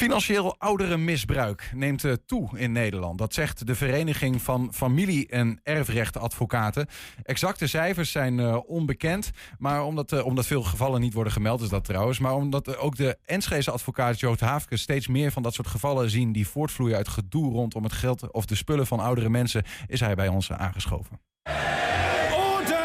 [0.00, 3.18] Financieel ouderenmisbruik neemt eh, toe in Nederland.
[3.18, 6.86] Dat zegt de Vereniging van Familie- en Erfrechtadvocaten.
[7.22, 9.30] Exacte cijfers zijn uh, onbekend.
[9.58, 12.18] Maar omdat, uh, omdat veel gevallen niet worden gemeld, is dat trouwens.
[12.18, 16.32] Maar omdat ook de Enschese advocaat Joost Haafke steeds meer van dat soort gevallen zien
[16.32, 20.14] die voortvloeien uit gedoe rondom het geld of de spullen van oudere mensen, is hij
[20.14, 21.20] bij ons aangeschoven.
[21.42, 22.78] Orde!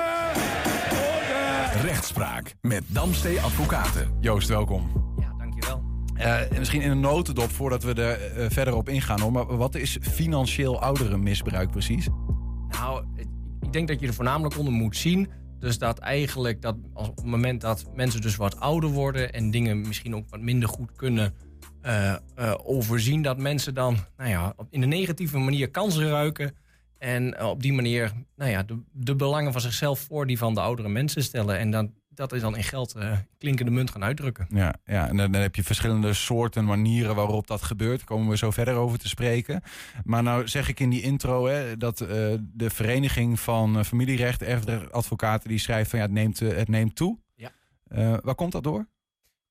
[0.91, 1.81] Orde!
[1.81, 4.17] Rechtspraak met Damstee Advocaten.
[4.19, 5.14] Joost, welkom.
[6.17, 9.19] Uh, misschien in een notendop voordat we er uh, verder op ingaan.
[9.19, 9.31] Hoor.
[9.31, 12.07] Maar wat is financieel ouderenmisbruik precies?
[12.69, 13.05] Nou,
[13.61, 15.29] ik denk dat je er voornamelijk onder moet zien.
[15.59, 19.81] Dus dat eigenlijk dat op het moment dat mensen dus wat ouder worden en dingen
[19.81, 21.33] misschien ook wat minder goed kunnen
[21.85, 22.15] uh,
[22.63, 26.55] overzien, dat mensen dan nou ja, in een negatieve manier kansen ruiken.
[26.97, 30.61] En op die manier nou ja, de, de belangen van zichzelf voor die van de
[30.61, 31.57] oudere mensen stellen.
[31.57, 34.47] En dan dat is dan in geld uh, klinkende munt gaan uitdrukken.
[34.49, 37.97] Ja, ja en dan, dan, heb je verschillende soorten manieren waarop dat gebeurt.
[37.97, 39.61] Daar komen we zo verder over te spreken.
[40.03, 42.07] Maar nou zeg ik in die intro hè, dat uh,
[42.39, 47.19] de Vereniging van uh, Familierecht, Erfadvocaten, die schrijft van ja, het neemt, het neemt toe.
[47.35, 47.51] Ja.
[48.21, 48.87] waar komt dat door?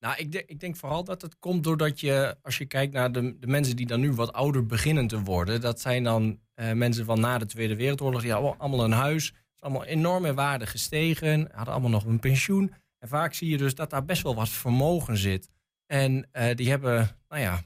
[0.00, 3.12] Nou, ik, de, ik, denk vooral dat het komt doordat je, als je kijkt naar
[3.12, 6.38] de, de, mensen die dan nu wat ouder beginnen te worden, dat zijn dan
[6.74, 9.32] mensen van na de Tweede Wereldoorlog, die hebben allemaal een huis
[9.64, 11.48] allemaal enorm in waarde gestegen.
[11.52, 12.72] Hadden allemaal nog een pensioen.
[12.98, 15.50] En vaak zie je dus dat daar best wel wat vermogen zit.
[15.86, 17.62] En uh, die hebben, nou ja,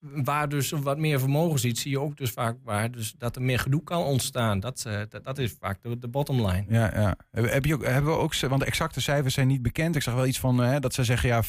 [0.00, 3.42] waar dus wat meer vermogen ziet, zie je ook dus vaak waar dus dat er
[3.42, 4.60] meer gedoe kan ontstaan.
[4.60, 6.64] Dat, uh, dat, dat, is vaak de, de bottom line.
[6.68, 7.16] Ja, ja.
[7.30, 9.96] Heb je ook, hebben we ook, want de exacte cijfers zijn niet bekend.
[9.96, 11.48] Ik zag wel iets van uh, dat ze zeggen ja, 5%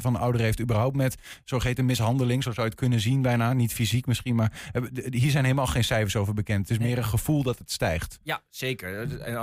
[0.00, 2.42] van de ouderen heeft überhaupt met zogeheten mishandeling.
[2.42, 3.52] Zo zou je het kunnen zien bijna.
[3.52, 4.70] Niet fysiek misschien, maar
[5.10, 6.68] hier zijn helemaal geen cijfers over bekend.
[6.68, 8.18] Het is meer een gevoel dat het stijgt.
[8.22, 9.20] Ja, zeker.
[9.20, 9.36] En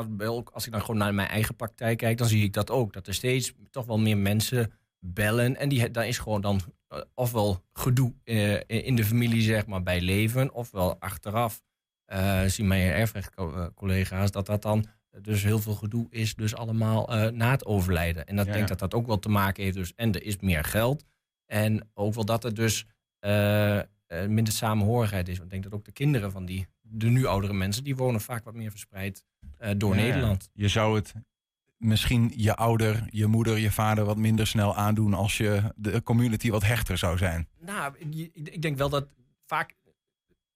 [0.54, 2.94] als ik dan gewoon naar mijn eigen praktijk kijk, dan zie ik dat ook.
[2.94, 5.56] Dat er steeds toch wel meer mensen bellen.
[5.56, 6.62] En die, daar is gewoon dan
[6.94, 11.62] uh, ofwel gedoe uh, in de familie, zeg maar, bij leven, ofwel achteraf
[12.14, 14.86] uh, zien mijn erfrechtcollega's dat dat dan
[15.22, 18.26] dus heel veel gedoe is, dus allemaal na het overlijden.
[18.26, 20.38] En dat ja, denk dat dat ook wel te maken heeft, dus en er is
[20.40, 21.04] meer geld.
[21.46, 22.86] En ook wel dat er dus
[24.28, 25.38] minder samenhorigheid is.
[25.38, 28.22] Want ik denk dat ook de kinderen van die, de nu oudere mensen, die wonen
[28.22, 29.24] vaak wat meer verspreid
[29.78, 30.50] door ja, Nederland.
[30.54, 31.14] Je zou het
[31.80, 36.50] misschien je ouder, je moeder, je vader wat minder snel aandoen als je de community
[36.50, 37.48] wat hechter zou zijn?
[37.60, 37.94] Nou,
[38.34, 39.08] ik denk wel dat
[39.46, 39.78] vaak.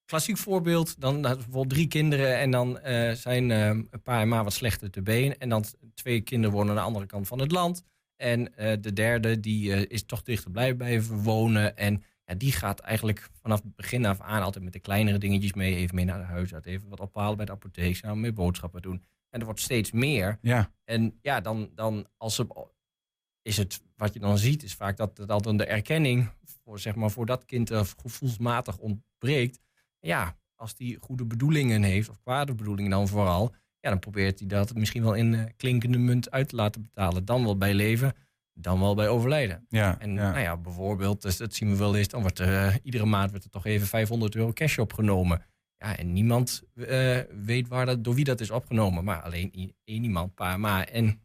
[0.05, 4.43] Klassiek voorbeeld, dan bijvoorbeeld drie kinderen en dan uh, zijn uh, een paar en maar
[4.43, 5.37] wat slechter te been.
[5.37, 5.63] En dan
[5.93, 7.83] twee kinderen wonen aan de andere kant van het land.
[8.15, 11.77] En uh, de derde, die is toch dichter blij blijven wonen.
[11.77, 15.53] En ja, die gaat eigenlijk vanaf het begin af aan altijd met de kleinere dingetjes
[15.53, 15.75] mee.
[15.75, 19.03] Even mee naar de huisarts, even wat ophalen bij de apotheek, samen mee boodschappen doen.
[19.33, 20.37] En er wordt steeds meer.
[20.41, 20.71] Ja.
[20.83, 22.47] En ja, dan, dan als ze,
[23.41, 26.95] is het wat je dan ziet, is vaak dat, dat dan de erkenning voor, zeg
[26.95, 29.59] maar, voor dat kind er gevoelsmatig ontbreekt.
[29.99, 34.47] Ja, als die goede bedoelingen heeft, of kwade bedoelingen dan vooral, ja, dan probeert hij
[34.47, 37.25] dat misschien wel in uh, klinkende munt uit te laten betalen.
[37.25, 38.13] Dan wel bij leven,
[38.53, 39.65] dan wel bij overlijden.
[39.69, 40.31] Ja, en ja.
[40.31, 43.29] nou ja, bijvoorbeeld, dus dat zien we wel eens, dan wordt er uh, iedere maand
[43.29, 45.45] wordt er toch even 500 euro cash opgenomen.
[45.83, 49.03] Ja, en niemand uh, weet waar dat, door wie dat is opgenomen.
[49.03, 51.21] Maar alleen één iemand, pa, ma en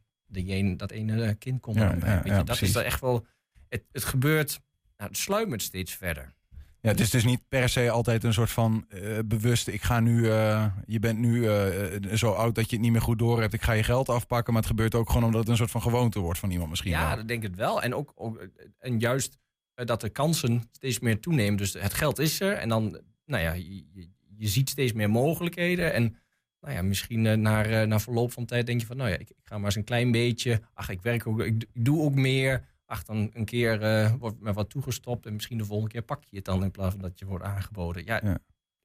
[0.76, 2.08] dat ene kind komt ja, erbij.
[2.08, 2.68] Ja, weet je, ja, dat precies.
[2.68, 3.26] is er echt wel...
[3.68, 4.60] Het, het gebeurt...
[4.96, 6.34] Nou, het sluimert steeds verder.
[6.80, 9.68] Ja, het is dus niet per se altijd een soort van uh, bewust.
[9.68, 13.00] Ik ga nu, uh, je bent nu uh, zo oud dat je het niet meer
[13.00, 13.52] goed door hebt.
[13.52, 14.52] Ik ga je geld afpakken.
[14.52, 16.90] Maar het gebeurt ook gewoon omdat het een soort van gewoonte wordt van iemand misschien.
[16.90, 17.16] Ja, wel.
[17.16, 17.82] dat denk ik wel.
[17.82, 18.48] En ook, ook
[18.78, 19.38] en juist
[19.74, 21.56] dat de kansen steeds meer toenemen.
[21.56, 22.52] Dus het geld is er.
[22.52, 24.08] En dan, nou ja, je,
[24.38, 25.92] je ziet steeds meer mogelijkheden.
[25.92, 26.16] En
[26.60, 29.16] nou ja, misschien uh, naar, uh, na verloop van tijd denk je van, nou ja,
[29.16, 30.60] ik, ik, ga maar eens een klein beetje.
[30.74, 32.64] Ach, ik werk ook, ik, ik doe ook meer.
[32.86, 36.24] Ach, dan een keer uh, wordt me wat toegestopt en misschien de volgende keer pak
[36.24, 38.04] je het dan in plaats van dat je wordt aangeboden.
[38.04, 38.38] Ja, ja.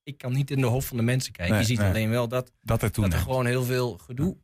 [0.04, 1.54] ik kan niet in de hoofd van de mensen kijken.
[1.54, 1.90] Nee, je ziet nee.
[1.90, 4.38] alleen wel dat, dat, er, dat er gewoon heel veel gedoe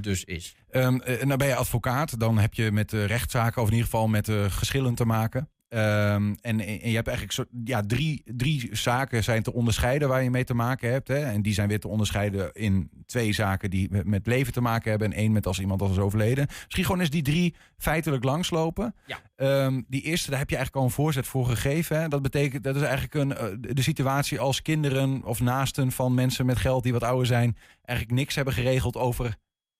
[0.00, 0.54] dus is.
[0.70, 4.30] Um, nou ben je advocaat, dan heb je met rechtszaken of in ieder geval met
[4.30, 5.48] geschillen te maken.
[5.70, 10.22] Um, en, en, je hebt eigenlijk zo, ja, drie, drie zaken zijn te onderscheiden waar
[10.22, 11.08] je mee te maken hebt.
[11.08, 11.18] Hè?
[11.18, 14.90] En die zijn weer te onderscheiden in twee zaken die met, met leven te maken
[14.90, 15.12] hebben.
[15.12, 16.46] En één met als iemand al is overleden.
[16.46, 18.94] Misschien gewoon eens die drie feitelijk langslopen.
[19.06, 19.20] Ja.
[19.64, 22.00] Um, die eerste, daar heb je eigenlijk al een voorzet voor gegeven.
[22.00, 22.08] Hè?
[22.08, 26.46] Dat betekent, dat is eigenlijk een, uh, de situatie als kinderen of naasten van mensen
[26.46, 27.56] met geld die wat ouder zijn.
[27.84, 29.36] Eigenlijk niks hebben geregeld over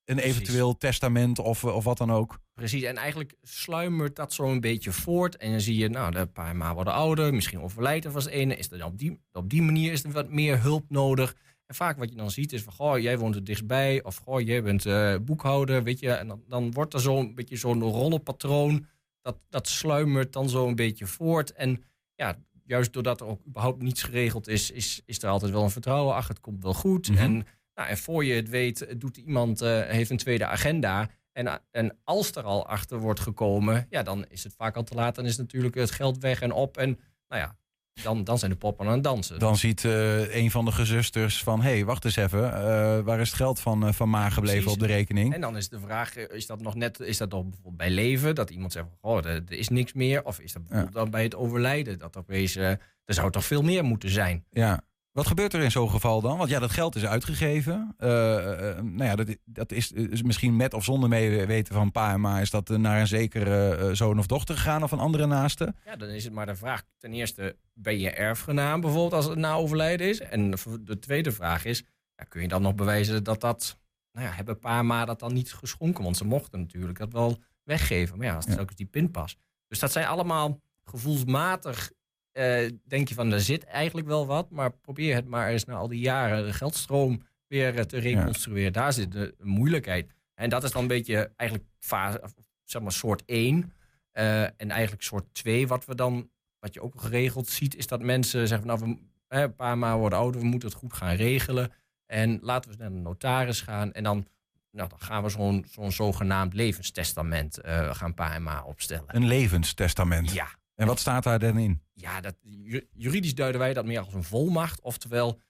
[0.08, 2.38] een eventueel testament of, of wat dan ook.
[2.54, 5.36] Precies, en eigenlijk sluimert dat zo een beetje voort.
[5.36, 8.56] En dan zie je, nou, de paar maanden worden ouder, misschien overlijdt er het ene.
[8.56, 11.36] Is er op, die, op die manier is er wat meer hulp nodig.
[11.66, 14.02] En vaak wat je dan ziet is van, goh, jij woont er dichtbij.
[14.02, 16.10] Of goh, jij bent uh, boekhouder, weet je.
[16.10, 18.86] En dan, dan wordt er zo'n beetje zo'n rollenpatroon.
[19.22, 21.52] dat, dat sluimert dan zo een beetje voort.
[21.52, 21.84] En
[22.14, 25.70] ja, juist doordat er ook überhaupt niets geregeld is, is, is er altijd wel een
[25.70, 26.14] vertrouwen.
[26.14, 27.08] Ach, het komt wel goed.
[27.08, 27.18] Mhm.
[27.18, 27.46] en,
[27.78, 31.08] nou, en voor je het weet, doet iemand, eh, heeft een tweede agenda.
[31.32, 34.94] En, en als er al achter wordt gekomen, ja, dan is het vaak al te
[34.94, 35.14] laat.
[35.14, 36.76] Dan is natuurlijk het geld weg en op.
[36.76, 36.98] En
[37.28, 37.56] nou ja,
[38.02, 39.38] dan, dan zijn de poppen aan het dansen.
[39.38, 41.62] Dan ziet eh, een van de gezusters van...
[41.62, 44.82] hé, hey, wacht eens even, eh, waar is het geld van, van Ma gebleven Precies.
[44.82, 45.34] op de rekening?
[45.34, 48.34] En dan is de vraag, is dat nog net, is dat nog bijvoorbeeld bij leven?
[48.34, 50.24] Dat iemand zegt, oh, er, er is niks meer.
[50.24, 51.98] Of is dat bijvoorbeeld dan bij het overlijden?
[51.98, 54.44] Dat er opeens, er zou toch veel meer moeten zijn.
[54.50, 54.82] Ja.
[55.18, 56.38] Wat gebeurt er in zo'n geval dan?
[56.38, 57.94] Want ja, dat geld is uitgegeven.
[57.96, 62.12] Eh, eh, nou ja, dat, dat is, is misschien met of zonder meeweten van pa
[62.12, 62.40] en ma...
[62.40, 65.74] is dat eh, naar een zekere eh, zoon of dochter gegaan of een andere naaste?
[65.84, 69.38] Ja, dan is het maar de vraag, ten eerste, ben je erfgenaam bijvoorbeeld als het
[69.38, 70.20] na overlijden is?
[70.20, 70.50] En
[70.80, 71.84] de tweede vraag is,
[72.16, 73.78] ja, kun je dan nog bewijzen dat dat,
[74.12, 76.04] nou ja, hebben pa en ma dat dan niet geschonken?
[76.04, 78.18] Want ze mochten natuurlijk dat wel weggeven.
[78.18, 78.60] Maar ja, als het Ja.
[78.60, 79.36] ook die pinpas.
[79.68, 81.90] Dus dat zijn allemaal gevoelsmatig,
[82.38, 84.50] eh, denk je van, er zit eigenlijk wel wat.
[84.50, 88.72] Maar probeer het maar eens na al die jaren de geldstroom weer eh, te reconstrueren.
[88.72, 90.10] Daar zit de moeilijkheid.
[90.34, 92.22] En dat is dan een beetje eigenlijk fase,
[92.64, 93.72] zeg maar soort 1.
[94.12, 98.02] Eh, en eigenlijk soort 2, wat we dan, wat je ook geregeld ziet, is dat
[98.02, 100.92] mensen zeggen van nou, we, hè, een paar maanden worden ouder, we moeten het goed
[100.92, 101.72] gaan regelen.
[102.06, 103.92] En laten we naar de notaris gaan.
[103.92, 104.26] En dan,
[104.70, 107.58] nou, dan gaan we zo'n zo'n zogenaamd levenstestament
[107.90, 109.04] gaan pa en ma opstellen.
[109.06, 110.32] Een levenstestament.
[110.32, 111.86] Ja, En wat staat daar dan in?
[112.00, 114.80] Ja dat, ju- juridisch duiden wij dat meer als een volmacht.
[114.80, 115.40] Oftewel,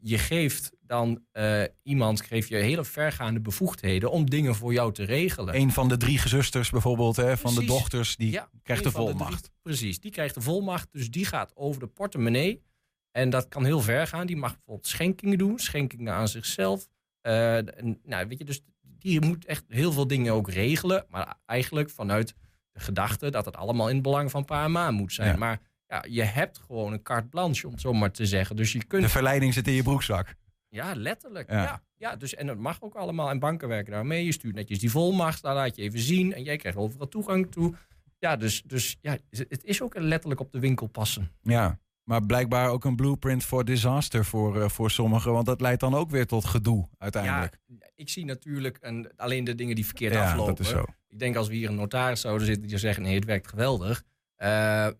[0.00, 5.04] je geeft dan eh, iemand geef je hele vergaande bevoegdheden om dingen voor jou te
[5.04, 5.54] regelen.
[5.56, 9.42] Een van de drie gezusters bijvoorbeeld, hè, van de dochters, die Ja, krijgt de volmacht.
[9.42, 10.88] drie- precies, die krijgt de volmacht.
[10.92, 12.62] Dus die gaat over de portemonnee.
[13.10, 14.26] En dat kan heel ver gaan.
[14.26, 16.88] Die mag bijvoorbeeld schenkingen doen, schenkingen aan zichzelf.
[17.20, 21.04] Eh, en, nou, weet je, dus die moet echt heel veel dingen ook regelen.
[21.08, 22.34] Maar eigenlijk vanuit
[22.72, 25.30] de gedachte dat het allemaal in het belang van pa en ma moet zijn.
[25.30, 25.36] Ja.
[25.36, 28.56] Maar ja, je hebt gewoon een carte blanche, om het zo maar te zeggen.
[28.56, 30.34] Dus je kunt De verleiding zit in je broekzak.
[30.68, 31.50] ja, letterlijk.
[31.50, 31.62] Ja.
[31.62, 31.82] Ja.
[31.96, 33.30] Ja, dus, en dat mag ook allemaal.
[33.30, 34.24] En banken werken daarmee.
[34.24, 36.34] Je stuurt netjes die volmacht, daar laat je even zien.
[36.34, 37.74] En jij krijgt overal toegang toe.
[38.18, 41.30] Ja, dus, dus ja, het is ook letterlijk op de winkel passen.
[41.42, 45.32] Ja, maar blijkbaar ook een blueprint voor disaster voor, eh, voor sommigen.
[45.32, 47.58] Want dat leidt dan ook weer tot gedoe uiteindelijk.
[47.66, 50.54] Ja, ik zie natuurlijk een, alleen de dingen die verkeerd Ja, aflopen.
[50.54, 50.84] dat is zo.
[51.08, 53.48] Ik denk als we hier een notaris zouden zitten die zou zeggen: nee, het werkt
[53.48, 54.02] geweldig.
[54.38, 54.48] Eh,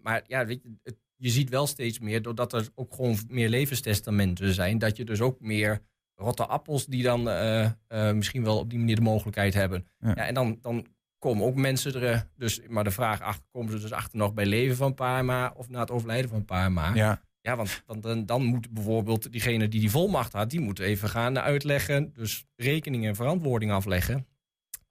[0.02, 3.48] maar ja, weet je, het- je ziet wel steeds meer, doordat er ook gewoon meer
[3.48, 5.80] levenstestamenten zijn, dat je dus ook meer
[6.14, 9.86] rotte appels die dan eh, eh, misschien wel op die manier de mogelijkheid hebben.
[9.98, 10.08] Ja.
[10.08, 10.26] Ja.
[10.26, 10.86] en dan, dan
[11.18, 14.46] komen ook mensen er, dus, maar de vraag achter, komen ze dus achter nog bij
[14.46, 16.94] leven van Parma of na het overlijden van Parma?
[16.94, 20.78] Ja, Ja, want dan, dan, dan moet bijvoorbeeld diegene die die volmacht had, die moet
[20.78, 24.26] even gaan uitleggen, dus rekening en verantwoording afleggen.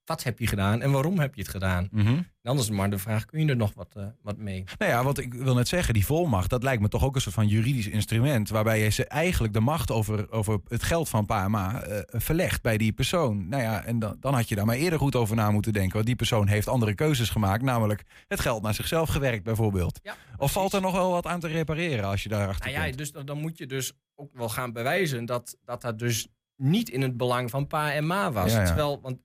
[0.07, 1.87] Wat heb je gedaan en waarom heb je het gedaan?
[1.91, 2.21] mhm.
[2.41, 4.63] Dan is het maar de vraag, kun je er nog wat, eh, wat mee?
[4.77, 7.21] Nou ja, want ik wil net zeggen, die volmacht, dat lijkt me toch ook een
[7.21, 8.49] soort van juridisch instrument.
[8.49, 12.19] Waarbij je ze eigenlijk de macht over, over het geld van pa en ma eh,
[12.19, 13.47] verlegt bij die persoon.
[13.47, 15.93] Nou ja, en dan, dan had je daar maar eerder goed over na moeten denken.
[15.93, 19.99] Want die persoon heeft andere keuzes gemaakt, namelijk het geld naar zichzelf gewerkt bijvoorbeeld.
[20.03, 22.85] Ja, Of valt er nog wel wat aan te repareren als je daarachter Nou ja,
[22.85, 22.97] komt?
[22.97, 26.89] dus dan, dan moet je dus ook wel gaan bewijzen dat, dat dat dus niet
[26.89, 28.51] in het belang van pa en ma was.
[28.51, 28.65] Ja, ja.
[28.65, 29.17] Terwijl, want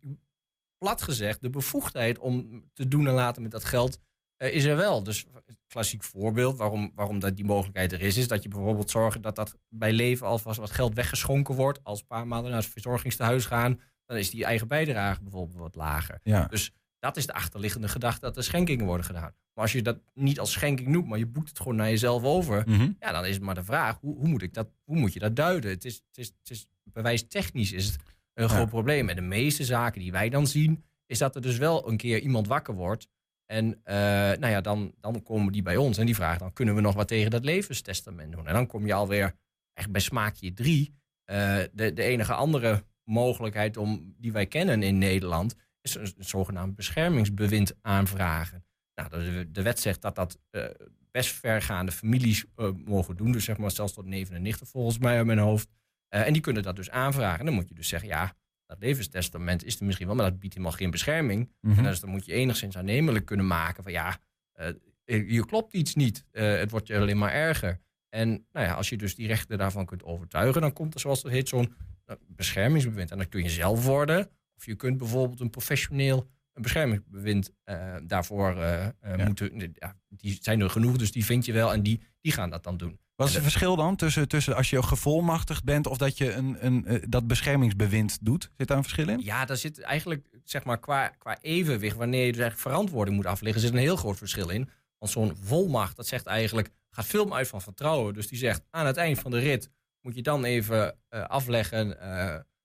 [0.82, 3.98] plat gezegd, de bevoegdheid om te doen en laten met dat geld
[4.36, 5.02] eh, is er wel.
[5.02, 8.90] Dus een klassiek voorbeeld waarom, waarom dat die mogelijkheid er is, is dat je bijvoorbeeld
[8.90, 11.84] zorgt dat dat bij leven alvast wat geld weggeschonken wordt.
[11.84, 15.74] Als pa en ma naar het verzorgingstehuis gaan, dan is die eigen bijdrage bijvoorbeeld wat
[15.74, 16.18] lager.
[16.22, 16.46] Ja.
[16.46, 19.34] Dus dat is de achterliggende gedachte dat er schenkingen worden gedaan.
[19.54, 22.22] Maar als je dat niet als schenking noemt, maar je boekt het gewoon naar jezelf
[22.22, 22.90] over, Mhm.
[22.98, 25.18] ja, dan is het maar de vraag, hoe, hoe, moet, ik dat, hoe moet je
[25.18, 25.70] dat duiden?
[25.70, 27.96] Het is, het is, het is bewijstechnisch is het
[28.34, 29.08] een groot probleem.
[29.08, 32.20] En de meeste zaken die wij dan zien, is dat er dus wel een keer
[32.20, 33.08] iemand wakker wordt.
[33.46, 33.94] En eh,
[34.38, 36.94] nou ja, dan, dan komen die bij ons en die vragen dan, kunnen we nog
[36.94, 38.46] wat tegen dat levenstestament doen?
[38.46, 39.34] En dan kom je alweer
[39.74, 40.94] echt bij smaakje drie.
[41.24, 46.24] Eh, de, de enige andere mogelijkheid om, die wij kennen in Nederland, is een, een
[46.24, 48.64] zogenaamd beschermingsbewind aanvragen.
[48.94, 50.64] Nou, de, de wet zegt dat dat eh,
[51.10, 52.44] best vergaande families
[52.84, 53.32] mogen doen.
[53.32, 55.68] Dus zeg maar zelfs tot neven en nichten volgens mij uit mijn hoofd.
[56.12, 57.38] Eh, en die kunnen dat dus aanvragen.
[57.38, 58.34] En dan moet je dus zeggen, ja,
[58.66, 61.52] dat levenstestament is er misschien wel, maar dat biedt helemaal geen bescherming.
[61.60, 61.78] Mhm.
[61.78, 64.18] En dus dan moet je enigszins aannemelijk kunnen maken van ja,
[64.52, 64.68] eh,
[65.04, 66.24] hier klopt iets niet.
[66.30, 67.80] Eh, het wordt je alleen maar erger.
[68.08, 71.22] En nou ja, als je dus die rechten daarvan kunt overtuigen, dan komt er zoals
[71.22, 73.10] het heet zo'n eh, beschermingsbewind.
[73.10, 74.30] En dan kun je zelf worden.
[74.56, 79.24] Of je kunt bijvoorbeeld een professioneel een beschermingsbewind eh, daarvoor eh, eh, Ja.
[79.24, 79.74] moeten.
[80.08, 81.72] Die zijn er genoeg, dus die vind je wel.
[81.72, 82.98] En die, die gaan dat dan doen.
[83.16, 86.66] Wat is het verschil dan tussen, tussen als je gevolmachtigd bent of dat je een,
[86.66, 88.50] een, eh, dat beschermingsbewind doet?
[88.56, 89.20] Zit daar een verschil in?
[89.20, 93.26] Ja, daar zit eigenlijk, zeg maar, qua, qua evenwicht, wanneer je dus eigenlijk verantwoording moet
[93.26, 94.68] afleggen, zit een heel groot verschil in.
[94.98, 98.14] Want zo'n volmacht, dat zegt eigenlijk, gaat veel meer uit van vertrouwen.
[98.14, 102.00] Dus die zegt, aan het eind van de rit moet je dan even eh, afleggen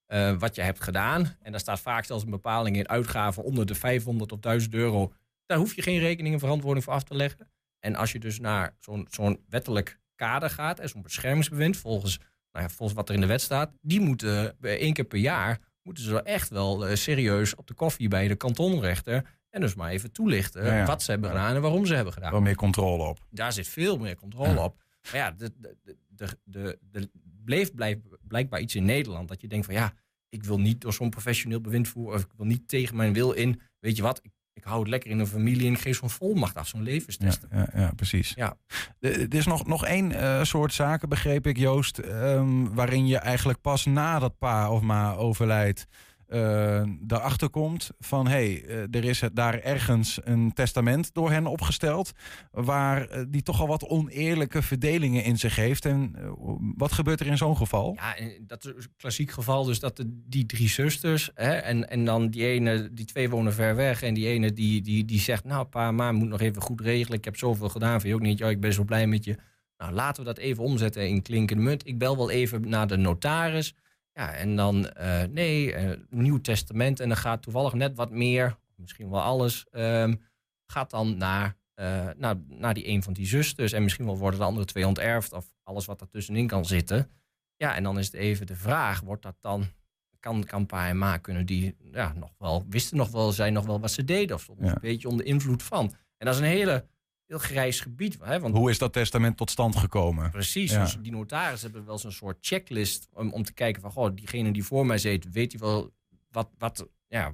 [0.07, 1.35] eh, wat je hebt gedaan.
[1.41, 5.13] En daar staat vaak zelfs een bepaling in uitgaven onder de 500 of 1000 euro.
[5.45, 7.51] Daar hoef je geen rekening en verantwoording voor af te leggen.
[7.79, 12.17] En als je dus naar zo'n zo'n wettelijk kader gaat, en zo'n beschermingsbewind, volgens,
[12.51, 15.19] nou ja, volgens wat er in de wet staat, die moeten bij één keer per
[15.19, 19.89] jaar moeten ze echt wel serieus op de koffie bij de kantonrechter en dus maar
[19.89, 20.85] even toelichten Ja, ja.
[20.85, 22.31] wat ze hebben gedaan en waarom ze hebben gedaan.
[22.31, 23.19] Wel meer controle op.
[23.29, 24.83] Daar zit veel meer controle op.
[25.11, 25.75] Maar ja, de, de,
[26.07, 27.09] de, de, de,
[27.45, 27.97] bleef blijf,
[28.27, 29.93] blijkbaar iets in Nederland dat je denkt van ja,
[30.29, 33.31] ik wil niet door zo'n professioneel bewind voeren of ik wil niet tegen mijn wil
[33.31, 33.61] in.
[33.79, 36.09] Weet je wat, ik, ik hou het lekker in een familie en ik geef zo'n
[36.09, 37.45] volmacht af, zo'n Ja, levenstest.
[37.51, 38.33] ja, ja, precies.
[38.35, 38.57] Ja.
[38.99, 43.61] Er is nog, nog één eh, soort zaken, begreep ik, Joost, ehm, waarin je eigenlijk
[43.61, 45.85] pas nadat pa of ma overlijdt,
[46.99, 52.11] daarachter komt van hé, hey, eh, er is daar ergens een testament door hen opgesteld,
[52.51, 55.85] waar eh, die toch al wat oneerlijke verdelingen in zich heeft.
[55.85, 56.31] En eh,
[56.75, 57.95] wat gebeurt er in zo'n geval?
[57.95, 59.63] Ja, dat is een klassiek geval.
[59.63, 61.31] Dus dat de, die drie zusters.
[61.33, 64.01] Hè, en, en dan die ene, die twee wonen ver weg.
[64.01, 67.17] En die ene die, die, die zegt: Nou, pa, ma, moet nog even goed regelen.
[67.17, 68.01] Ik heb zoveel gedaan.
[68.01, 68.37] Vind je ook niet?
[68.37, 69.37] Ja, ik ben zo blij met je.
[69.77, 71.87] Nou, laten we dat even omzetten in klinkende munt.
[71.87, 73.75] Ik bel wel even naar de notaris.
[74.17, 76.99] Ja, en dan, eh, nee, eh, nieuw testament.
[76.99, 80.15] En dan gaat toevallig net wat meer, misschien wel alles, ehm,
[80.65, 83.71] gaat dan naar, eh, naar, naar die een van die zusters.
[83.71, 85.33] En misschien wel worden de andere twee onterfd.
[85.33, 87.09] Of alles wat ertussenin kan zitten.
[87.55, 89.65] Ja, en dan is het even de vraag, wordt dat dan,
[90.19, 93.65] kan, kan pa en ma, kunnen die ja, nog wel, wisten nog wel, zijn nog
[93.65, 94.67] wel wat ze deden, of Ja.
[94.67, 95.85] een beetje onder invloed van.
[96.17, 96.85] En dat is een hele,
[97.27, 100.31] heel grijs gebied, hè, want Hoe is dat testament tot stand gekomen?
[100.31, 100.83] precies, Ja.
[100.83, 104.51] dus die notaris hebben wel zo'n soort checklist om, om te kijken van, goh, diegene
[104.51, 105.93] die voor mij zit, weet hij wel
[106.31, 107.33] wat, wat, ja,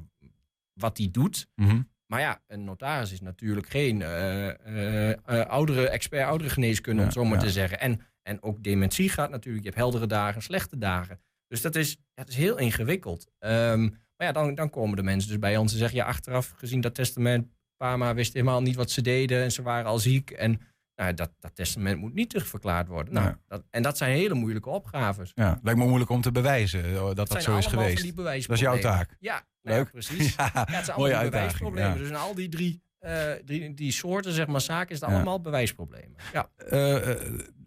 [0.74, 1.48] wat die doet.
[1.56, 1.82] Mhm.
[2.06, 7.06] Maar ja, een notaris is natuurlijk geen eh eh, eh, oudere expert, oudere geneeskunde, om
[7.06, 7.44] het zo maar ja.
[7.44, 7.80] te zeggen.
[7.80, 9.64] En, en ook dementie gaat natuurlijk.
[9.64, 11.20] Je hebt heldere dagen, slechte dagen.
[11.48, 13.32] Dus dat is, het is heel ingewikkeld.
[13.40, 13.82] Ehm,
[14.18, 15.98] maar ja, dan, dan komen de mensen dus bij ons en zeggen...
[15.98, 17.52] ja, achteraf gezien dat testament...
[17.84, 20.32] Pama wist helemaal niet wat ze deden en ze waren al ziek.
[20.32, 20.62] En
[20.96, 23.14] nou, dat, dat testament moet niet terugverklaard worden.
[23.14, 23.40] Nou, Ja.
[23.48, 25.32] dat, en dat zijn hele moeilijke opgaves.
[25.36, 28.16] Ja, lijkt me moeilijk om te bewijzen eh, dat dat, zo is geweest.
[28.16, 29.16] Dat is jouw taak.
[29.20, 29.92] Ja, nou ja, Leuk.
[29.92, 30.36] precies.
[30.38, 31.98] Ja, Ja, het zijn mooie allemaal bewijsproblemen.
[31.98, 35.42] Dus in al die drie, eh, drie die soorten zeg maar, zaken is het allemaal
[35.42, 36.16] bewijsproblemen.
[36.34, 36.50] Ja.
[36.58, 36.94] Eh,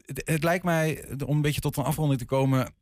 [0.04, 2.74] het, het lijkt mij, om een beetje tot een afronding te komen.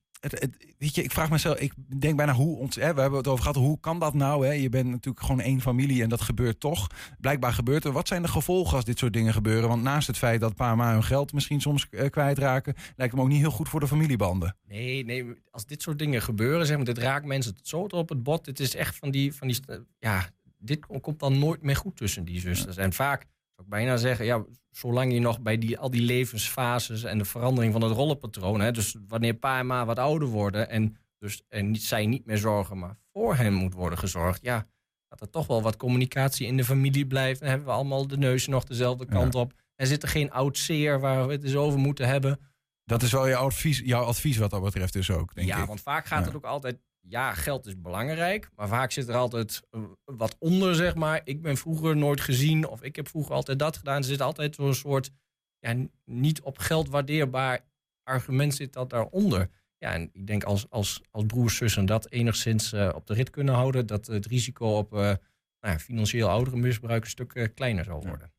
[0.78, 2.76] Weet je, ik vraag mezelf, ik denk bijna hoe ons.
[2.76, 4.46] Hè, we hebben het over gehad, hoe kan dat nou?
[4.46, 4.52] Hè?
[4.52, 6.86] Je bent natuurlijk gewoon één familie en dat gebeurt toch.
[7.20, 7.92] Blijkbaar gebeurt er.
[7.92, 9.68] Wat zijn de gevolgen als dit soort dingen gebeuren?
[9.68, 13.14] Want naast het feit dat pa en hun geld misschien soms eh, kwijtraken, lijkt het
[13.14, 14.56] me ook niet heel goed voor de familiebanden.
[14.68, 18.22] Nee, nee, als dit soort dingen gebeuren, zeg maar, dit raakt mensen zo op het
[18.22, 18.44] bot.
[18.44, 19.58] Dit is echt van die, van die
[19.98, 20.28] ja,
[20.58, 22.76] dit komt dan nooit meer goed tussen die zusters.
[22.76, 27.02] En vaak zou ik bijna zeggen, ja, zolang je nog bij die, al die levensfases
[27.04, 30.68] en de verandering van het rollenpatroon, hè, dus wanneer pa en ma wat ouder worden
[30.68, 34.66] en dus en niet, zij niet meer zorgen, maar voor hen moet worden gezorgd, ja,
[35.08, 37.40] dat er toch wel wat communicatie in de familie blijft.
[37.40, 39.52] Dan hebben we allemaal de neuzen nog dezelfde kant op.
[39.76, 42.40] En zit er geen oud zeer waar we het eens over moeten hebben.
[42.84, 45.66] Dat is wel jouw advies, jouw advies wat dat betreft dus ook, denk ja, ik.
[45.66, 46.24] want vaak gaat Ja.
[46.26, 46.78] het ook altijd.
[47.08, 51.20] Ja, geld is belangrijk, maar vaak zit er altijd eh, wat onder, zeg maar.
[51.24, 53.96] Ik ben vroeger nooit gezien of ik heb vroeger altijd dat gedaan.
[53.96, 55.10] Er zit altijd zo'n soort
[55.58, 57.64] ja, niet op geld waardeerbaar
[58.02, 59.50] argument zit dat daaronder.
[59.78, 63.30] Ja, en ik denk als, als, als broers, zussen dat enigszins eh, op de rit
[63.30, 65.16] kunnen houden, dat het risico op eh, nou
[65.60, 68.32] ja, financieel ouderenmisbruik een stuk kleiner zal worden.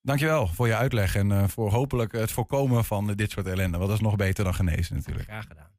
[0.00, 3.76] Dankjewel voor je uitleg en voor hopelijk het voorkomen van dit soort ellende.
[3.78, 5.24] Want dat is nog beter dan genezen natuurlijk.
[5.24, 5.72] Graag gedaan.